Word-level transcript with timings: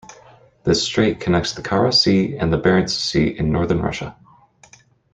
This 0.63 0.81
strait 0.83 1.19
connects 1.19 1.53
the 1.53 1.61
Kara 1.61 1.93
Sea 1.93 2.35
and 2.35 2.51
the 2.51 2.57
Barents 2.59 2.89
Sea 2.89 3.27
in 3.37 3.51
northern 3.51 3.83
Russia. 3.83 4.15